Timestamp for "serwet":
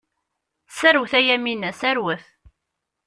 0.77-1.13, 1.79-2.25